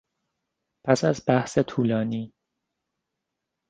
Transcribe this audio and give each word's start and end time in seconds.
پس 0.85 1.03
از 1.03 1.21
بحث 1.27 1.57
طولانی 1.57 2.33